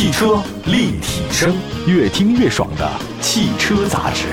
[0.00, 1.54] 汽车立体声，
[1.86, 4.28] 越听越爽的汽车杂志。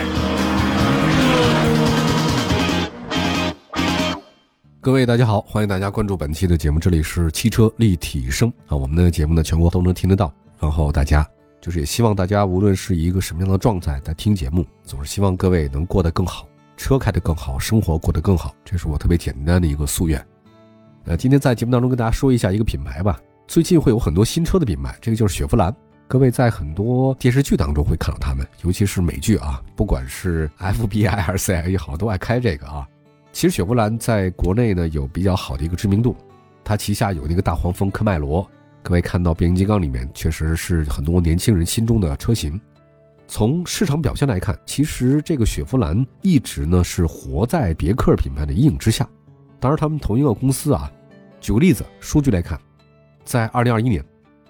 [4.80, 8.78] 各位大家好，欢迎大家关注本期的节目，这里是汽车立体声啊。
[8.78, 10.34] 我们的节目呢，全国都能听得到。
[10.58, 11.28] 然后大家
[11.60, 16.48] 就是也希望大家无论是一个什么样的状态在听节目，总是希望各位能过得更好，
[16.78, 20.26] 车开得更好，生活过得更好，这是我特别简单的一个夙愿。
[21.04, 23.20] 呃，今天在节目当中跟大家说一下一个品牌吧。
[23.48, 25.74] 最近会有很多新车的品牌，这个就是雪佛兰。
[26.06, 32.86] 各位在很多电视剧当中会看到他们，尤其是美剧啊，不管是 FBI 还是 CIA 也好，都爱开这个啊。
[33.32, 36.14] 其实雪佛兰在国内呢有比较好的一个知名度，
[36.62, 38.46] 它旗下有那个大黄蜂科迈罗。
[38.84, 42.60] 各位看到变形金刚里面确实是很多年轻人心中的车型。
[43.30, 49.08] 从市场表现来看，其实这个雪佛兰一直呢是活在别克品牌的阴影之下。
[49.58, 50.92] 当然，他们同一个公司啊，
[51.40, 52.60] 举个例子，数据来看。
[53.28, 54.02] 在二零二一年，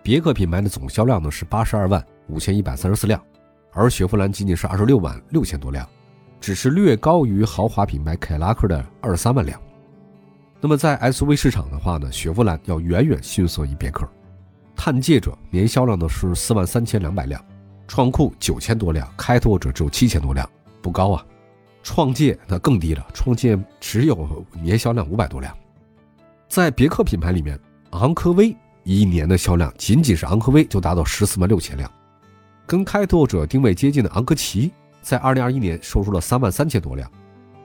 [0.04, 3.20] 别克品牌的总销量呢是八十二万五千一百三十四辆，
[3.74, 5.90] 而雪佛兰仅仅是二十六万六千多辆，
[6.40, 9.60] 只是略高于豪华品牌凯拉克的二十三万辆。
[10.62, 14.08] 那么在 SUV 市场的话呢，雪佛兰要远远逊色于别克。
[14.76, 17.44] 探界者年销量呢是四万三千两百辆，
[17.88, 20.48] 创酷九千多辆，开拓者只有七千多辆，
[20.84, 21.26] 不高啊。
[21.82, 25.52] 创界那更低了，创界只有年销量五百多辆。
[26.48, 27.60] 在别克品牌里面，
[27.90, 28.56] 昂科威。
[28.88, 31.92] 一年的销量仅仅是昂科威就达到十四万六千辆，
[32.66, 34.72] 跟开拓者定位接近的昂科旗，
[35.02, 37.12] 在二零二一年售出了三万三千多辆。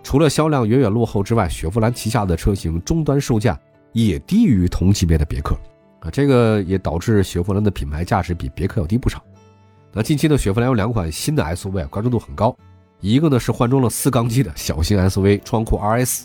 [0.02, 3.56] 除了销量远远落后之外，雪佛兰旗下的车型终端售价
[3.92, 5.56] 也低于同级别的别克
[6.00, 9.22] 啊，这个也导致雪佛兰的品牌价值比别克要低不少。
[9.92, 12.52] 那近期呢，雪佛兰有两款新的 SUV 关注度很高，
[12.98, 16.24] 一个呢是换装了四缸机的小型 SUV 创酷 RS，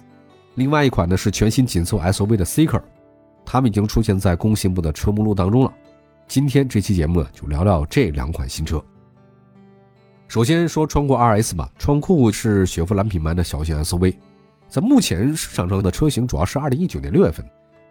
[0.56, 2.82] 另外一款呢是全新紧凑 SUV 的 Seeker。
[3.50, 5.74] 他们已经出现在工信部的车目录当中了。
[6.28, 8.84] 今天这期节目呢，就聊聊这两款新车。
[10.28, 14.16] 首先说创酷 RS 吧，创酷是雪佛兰品牌的小型 SUV，
[14.68, 17.46] 在目前市场上的车型主要是2019年6月份，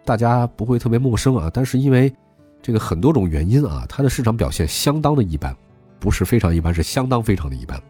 [0.05, 1.49] 大家不会特别陌生啊。
[1.51, 2.13] 但是因为
[2.61, 5.57] 这个很多种原因啊，它的市场表现相当的一般，
[5.99, 7.81] 不是非常一般，是相当非常的一般。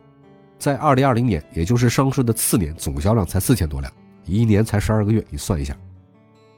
[0.58, 3.92] 在2020年，也就是上市的次年，总销量才四千多辆，
[4.24, 5.78] 一年才十二个月，你算一下。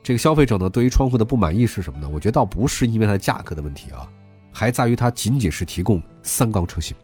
[0.01, 2.09] 这个消费者呢，对于窗户的不满意是什么呢？
[2.11, 4.09] 我觉得倒不是因为它的价格的问题啊，
[4.51, 6.95] 还在于它仅仅是提供三缸车型。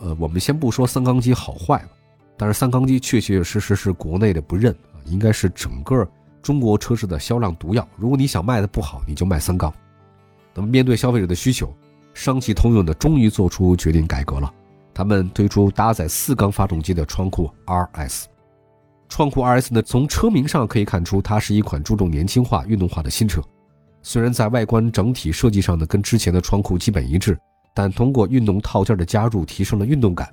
[0.00, 1.90] 呃，我们先不说三缸机好坏吧，
[2.36, 6.06] 但是三缸机确确实实是国内的不认啊，应该是整个
[6.42, 7.86] 中国车市的销量毒药。
[7.96, 9.72] 如果你想卖的不好，你就卖三缸。
[10.54, 11.72] 那么面对消费者的需求，
[12.14, 14.52] 上汽通用呢终于做出决定改革了，
[14.92, 18.24] 他们推出搭载四缸发动机的窗户 RS。
[19.16, 23.40] 创酷 RS 呢，从车名上可以看出，它是一款注重年轻化、运动化的新车。
[24.02, 27.38] 虽然在外观整体设计上呢，跟之前的创酷基本一致，
[27.72, 30.28] 但通过运动套件的加入，提升了运动感。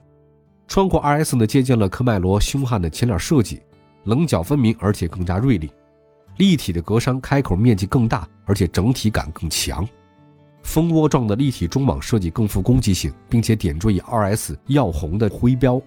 [0.67, 3.61] 创酷 RS 呢，借鉴了科迈罗凶悍的前脸设计，
[4.05, 5.69] 棱角分明，而且更加锐利。
[6.37, 9.87] 立体的格栅开口面积更大，而且整体感更强。
[10.63, 15.79] 蜂窝状的立体中网设计更富攻击性，并且点缀以 RS 耀红的徽标。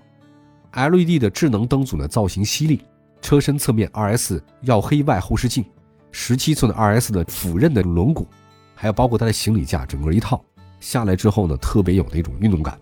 [0.74, 2.82] LED 的智能灯组呢，造型犀利，
[3.20, 5.64] 车身侧面 RS 耀黑外后视镜，
[6.10, 8.26] 十七寸的 RS 的俯刃的轮毂，
[8.74, 10.44] 还有包括它的行李架，整个一套
[10.80, 12.78] 下来之后呢，特别有那种运动感。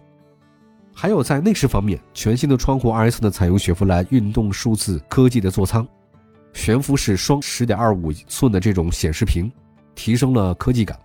[0.94, 5.86] 还有在内饰方面，全新的窗户 RS 呢，采用雪佛兰运动数字科技的座舱，
[6.52, 9.50] 悬浮式双十点二五寸的这种显示屏，
[9.94, 10.98] 提升了科技感。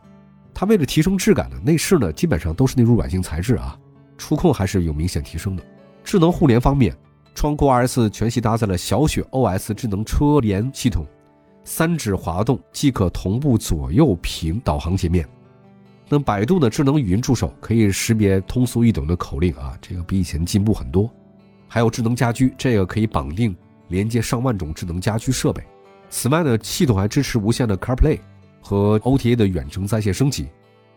[0.53, 3.77] 它为了提升质感呢，内饰呢基本上都是那种软性材质啊，
[4.17, 5.63] 触控还是有明显提升的。
[6.07, 6.95] 智能互联方面，
[7.35, 11.05] 创酷 RS 全系搭载了小雪 OS 智能车联系统，
[11.65, 15.27] 三指滑动即可同步左右屏导航界面。
[16.07, 21.11] 那百度的智能语音助手可以识别通俗易懂的口令啊，这个比以前进步很多。
[21.67, 23.53] 还有智能家居，这个可以绑定
[23.89, 25.61] 连接上万种智能家居设备。
[26.09, 28.17] 此外呢，系统还支持无线的 CarPlay
[28.61, 30.47] 和 OTA 的远程在线升级。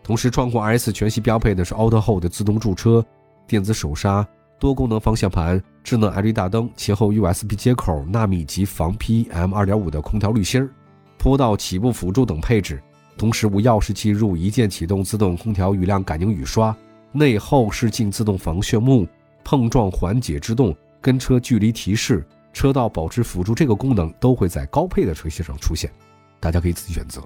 [0.01, 3.05] 同时，创酷 RS 全系标配的是 Auto Hold 自动驻车、
[3.45, 4.25] 电子手刹。
[4.61, 10.69] 多功能方向盘、智能 LED 大灯、前后 USB 接口、纳米级防 PM2.5 的空调滤芯儿、
[11.17, 12.79] 坡道起步辅助等配置，
[13.17, 16.75] 同时无钥匙进入一键启动自动空调雨量感应雨刷、
[17.11, 19.07] 内后视镜自动防眩目、
[19.43, 22.23] 碰撞缓解制动、跟车距离提示、
[22.53, 25.91] 车道保持辅助这个功能都会在高配的车型上出现，
[26.39, 27.19] 大家可以自己选择。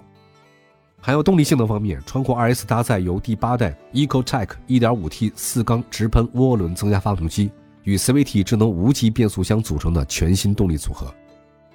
[1.06, 7.52] 还有动力性能方面，川酷 RS 搭载由第八代 EcoTec 1.5T 四缸直喷涡轮增压发动机
[7.84, 11.14] 与 CVT 智能无级变速箱组成的全新动力组合，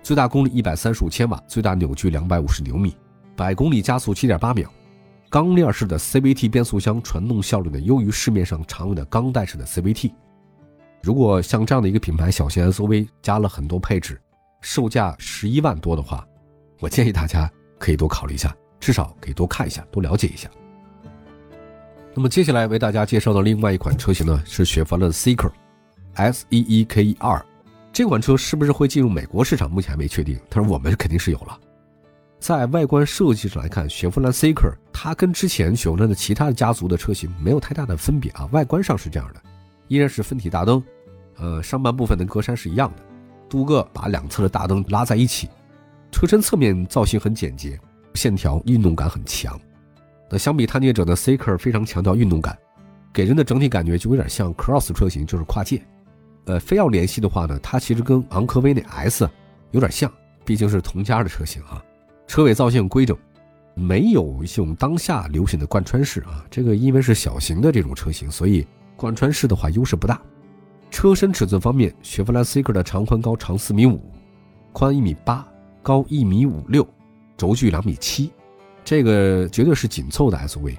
[0.03, 2.97] 最大功率135千瓦，最大扭矩250牛米，
[3.37, 4.69] 百公里加速7.8秒。
[5.29, 10.11] 钢链式的 CVT 变速箱传动效率呢优于市面上常用的钢带式的 CVT。
[11.05, 14.21] 如果像这样的一个品牌小型 SUV 加了很多配置，
[14.61, 16.27] 售价十一万多的话，
[16.81, 17.49] 我建议大家
[17.79, 20.49] 可以多考虑一下，至少可以多看一下，多了解一下。
[22.15, 27.45] 那么接下来为大家介绍的另外一款车型呢，是雪佛兰的 Seeker，S E E K E R。
[27.93, 30.39] 这款车是不是会进入美国市场，目前还没确定。
[30.49, 31.59] 但是我们肯定是有了。
[32.39, 38.49] 在外观设计上来看，雪佛兰 Seeker 它跟之前雪佛兰的其他的家族的车型没有太大的分别啊。
[38.53, 39.43] 外观上是这样的，
[39.89, 40.83] 依然是分体大灯，
[41.37, 43.03] 呃，上半部分的格栅是一样的，
[43.49, 45.49] 镀铬把两侧的大灯拉在一起，
[46.11, 47.79] 车身侧面造型很简洁，
[48.21, 49.59] 线条运动感很强。
[50.29, 52.55] 那相比探界者的 Seeker 非常强调运动感，
[53.15, 55.81] 给人的整体感觉就有点像 Cross 车型，就是跨界。
[56.45, 59.27] 呃，非要联系的话呢，它其实跟昂科威那 S
[59.71, 60.13] 有点像，
[60.45, 61.83] 毕竟是同家的车型啊。
[62.27, 63.17] 车尾造型规整，
[63.75, 66.45] 没有用当下流行的贯穿式啊。
[66.51, 70.21] 这个因为是小型的这种车型，所以贯穿式的话优势不大。
[70.91, 73.99] 车身尺寸方面，雪佛兰 Seeker 的长宽高长四米五，
[74.73, 75.47] 宽一米八，
[75.83, 76.87] 高一米五六，
[77.41, 78.31] 轴距两米七。
[78.85, 80.77] 这个绝对是紧凑的 SUV，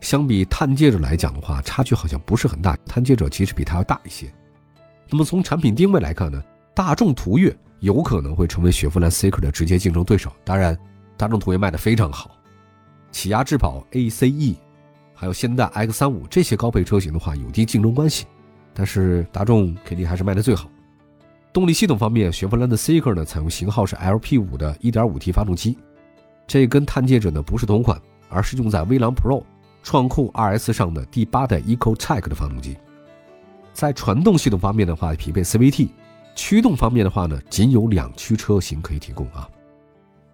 [0.00, 2.76] 相比探界者来讲的话，差距好像不是很大。
[2.86, 4.32] 探界者其实比它要大一些。
[5.10, 6.42] 那么从产品定位来看呢，
[6.74, 10.32] 大众途岳有可能会成为雪佛兰 Seeker 的直接竞争对手。
[10.44, 10.78] 当然，
[11.16, 12.30] 大众途岳卖的非常好，
[13.10, 14.56] 起亚智跑 ACE，
[15.14, 18.26] 还有现代 X35 这些高配车型的话有低竞争关系，
[18.74, 20.70] 但是大众肯定还是卖的最好。
[21.52, 25.76] 动力系统方面，雪佛兰的 Seeker 呢采用型号是 LP5 的 1.5T 发动机。
[26.46, 28.00] 这跟探界者呢不是同款，
[28.30, 29.44] 而是用在威朗 Pro
[29.82, 32.78] 创酷 RS 上的第八代 EcoTech 的发动机。
[33.74, 35.88] 在传动系统方面的话，匹配 CVT；
[36.34, 39.46] 驱动方面的话呢，仅有两驱车型可以提供啊。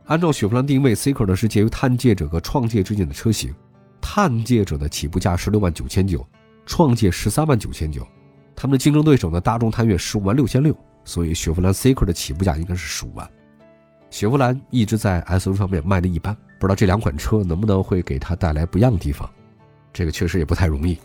[0.06, 3.52] 按照雪佛兰定位，Seeker 呢是介于探界者和创界之间的车型。
[4.00, 6.24] 探界者的起步价十六万九千九，
[6.64, 8.06] 创界十三万九千九。
[8.54, 10.74] 他们的竞争对手呢，大众探岳十五万六千六，
[11.08, 13.28] 所以雪佛兰 Seeker 的起步价应该是十五万。
[14.10, 19.28] 雪佛兰一直在 SUV 方面卖的一般，不知道这两款车能不能会给它带来不一样的地方。
[19.92, 20.98] 这个确实也不太容易，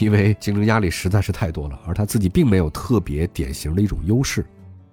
[0.00, 4.44] 因为竞争压力实在是太多了，而它自己并没有特别典型的一种优势，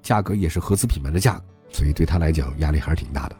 [0.04, 3.36] 价格也是合资品牌的价格，所以对他来讲压力还是挺大的。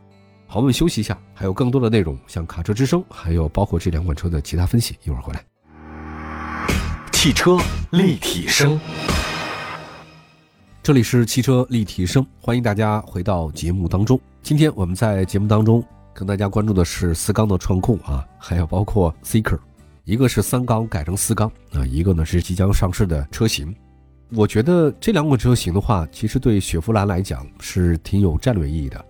[0.48, 5.44] 好，我们休息一下，还有更多的内容，像卡车之声，还有包括这两款车的其他分析，一会儿回来。
[7.12, 7.58] 汽车
[7.92, 8.80] 立体声。
[10.84, 14.20] 这里是汽车立体声，欢迎大家回到节目当中。
[14.42, 19.60] 今天我们在节目当中跟大家关注的是四缸的创控啊，还有包括 Seeker，
[20.06, 23.76] 一个是三缸改成四缸啊，一个呢是即将上市的车型。
[24.32, 29.06] 我觉得这两款车型的话，其实对雪佛兰来讲是挺有战略意义的，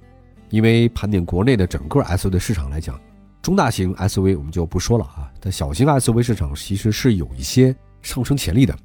[0.50, 3.00] 因为盘点国内的整个 SUV 的市场来讲，
[3.42, 8.78] 中大型 SUV 我们就不说了啊，但小型 SUV 市场其实是有一些上升潜力的，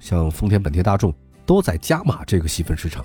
[0.00, 1.14] 像丰田、本田、大众。
[1.46, 3.04] 都在加码这个细分市场，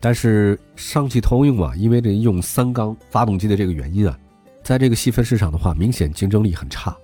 [0.00, 4.18] 但是上汽通用啊，因为这用三缸发动机的这个原因啊，
[4.62, 6.94] 在这个细分市场的话，明显竞争力很差。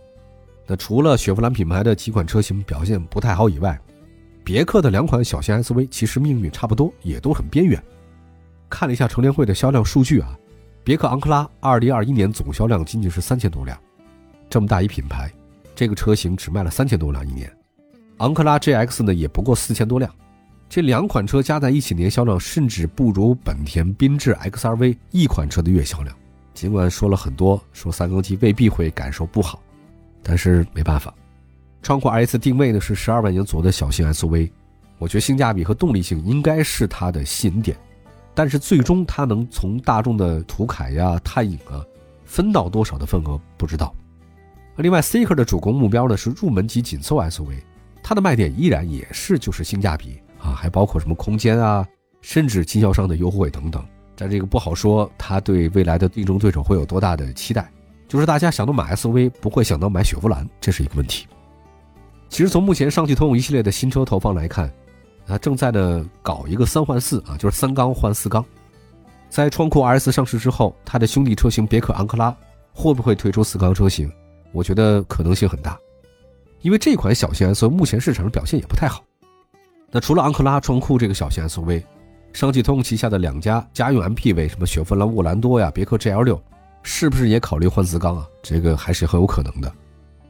[0.66, 3.80] 那除了雪佛兰品牌的几款车型表现不太好以外，
[4.44, 7.82] 别克的两款小型 SUV 其实命运差不多，也都很边缘。
[8.68, 10.36] 看了一下成联会的销量数据啊，
[10.82, 13.78] 别克昂克拉二零二一年总销量仅仅是三千多辆，
[14.50, 15.32] 这么大一品牌，
[15.74, 17.50] 这个车型只卖了三千多辆一年。
[18.18, 20.12] 昂克拉 GX 呢，也不过四千多辆。
[20.68, 26.14] 这两款车加在一起年销量甚至不如本田缤智 XRV 一款车的月销量。
[26.52, 29.62] 尽管说了很多，说三缸机未必会感受不好，
[30.22, 31.14] 但是没办法。
[31.80, 34.50] 创酷 RS 定位呢是十二万元左右的小型 SUV，
[34.98, 37.76] 我觉得性价比和动力性应该是它的吸引点。
[38.34, 41.82] 但是最终它能从大众的途凯呀、探影啊
[42.24, 43.94] 分到多少的份额不知道。
[44.76, 47.62] 另外，Seeker 的主攻目标呢是入门级紧凑 SUV，
[48.02, 50.20] 它的卖点依然也是就是性价比。
[50.38, 51.86] 啊，还包括什么空间啊，
[52.20, 53.84] 甚至经销商的优惠等等。
[54.16, 57.70] 但这个不好说，他对未来的竞争对手会有多大的期待？
[58.08, 61.26] 就是大家想到买 SUV，不会想到买雪佛兰，这是一个问题。
[62.28, 64.72] 其实从目前上汽通用一系列的新车投放来看，
[65.26, 68.44] 啊，正在呢搞一个三换四啊，就是三缸换四缸。
[69.28, 72.34] 在创酷 RS 上市之后，它的兄弟车型别克昂克拉
[72.72, 74.10] 会不会推出四缸车型？
[74.52, 75.78] 我觉得可能性很大，
[76.62, 79.04] 因为这款小型 SUV 目前市场上表现也不太好。
[79.90, 81.82] 那除了昂克拉、创酷这个小型 SUV，
[82.32, 86.38] 上汽通用旗下的两家家用 MPV，什么雪佛兰沃兰多呀、别克 GL6，
[86.82, 88.26] 是不是也考虑换四缸啊？
[88.42, 89.72] 这个还是很有可能的。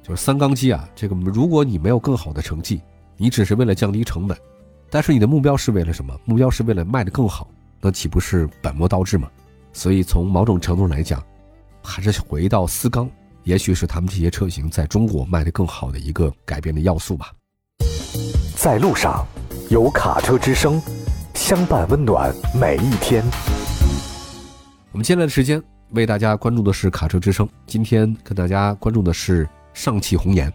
[0.03, 2.81] 就是三缸机啊，这个如果你没有更好的成绩，
[3.17, 4.39] 你只是为了降低成本，
[4.89, 6.17] 但是你的目标是为了什么？
[6.25, 7.51] 目标是为了卖得更好，
[7.81, 9.29] 那岂不是本末倒置吗？
[9.73, 11.23] 所以从某种程度来讲，
[11.83, 13.11] 还是回到四缸
[13.43, 17.33] 也许是他们这些车型在中国卖得更好的一个改变的要素吧。
[18.57, 19.27] 在路上，
[19.71, 20.81] 有卡车之声，
[21.35, 23.23] 相伴温暖每一天。
[24.93, 30.51] 我们接下来的时间为大家关注的是卡车之声，今天跟大家关注的是上汽红岩。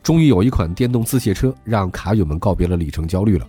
[0.00, 3.44] 终于有一款电动自卸车让卡友们告别了里程焦虑了。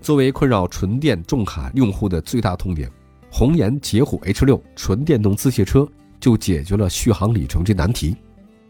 [0.00, 2.90] 作为困扰纯电重卡用户的最大痛点，
[3.30, 5.86] 红岩捷虎 H 六纯电动自卸车
[6.18, 8.16] 就解决了续航里程这难题，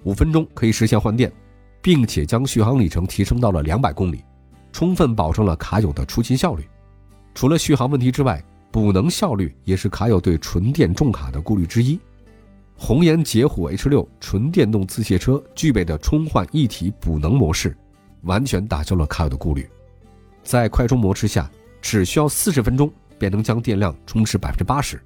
[0.03, 1.33] 五分钟可以实现换电，
[1.81, 4.25] 并且将续航里程提升到了两百公里，
[4.73, 6.69] 充分保证了卡友的出勤效率。
[7.35, 11.99] 除了续航问题之外，补能效率也是卡友对纯电重卡的顾虑之一。
[12.77, 17.77] 红岩捷虎 H 六纯电动自卸车具备的充换一体补能模式，
[18.23, 19.69] 完全打消了卡友的顾虑。
[20.45, 21.51] 在快充模式下，
[21.83, 24.97] 只需要四十分钟便能将电量充至百分之八十；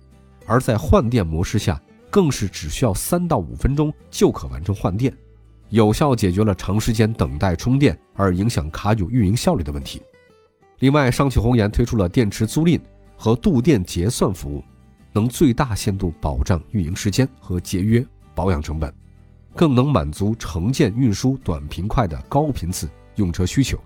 [0.47, 5.17] 而在换电模式下，更是只需要三到五分钟就可完成换电，
[5.73, 10.03] 有效解决了长时间等待充电而影响卡友运营效率的问题。
[10.81, 12.79] 另外，上汽红岩推出了电池租赁
[13.17, 14.63] 和度电结算服务，
[15.15, 18.93] 能最大限度保障运营时间和节约保养成本，
[19.57, 23.79] 更能满足城建运输短平快的高频次用车需求。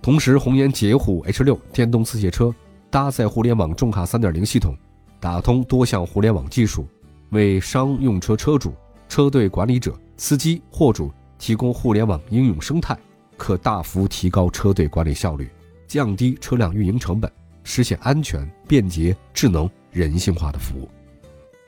[0.00, 2.54] 同时，红岩捷虎 H 六电动自卸车
[2.88, 4.74] 搭载互联网重卡3.0系统，
[5.20, 6.86] 打通多项互联网技术，
[7.32, 8.72] 为商用车车主、
[9.08, 12.96] 车队管理者、司机、货主提供互联网应用生态，
[13.36, 15.48] 可大幅提高车队管理效率，
[15.86, 17.30] 降低车辆运营成本，
[17.64, 20.88] 实现安全、便捷、智能、人性化的服务。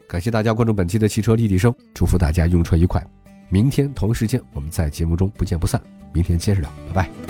[0.06, 3.06] 感谢大家关注本期的汽车立体声，祝福大家用车愉快。
[3.50, 5.80] 明天同一时间，我们在节目中不见不散。
[6.12, 7.27] 明天接着聊，拜拜。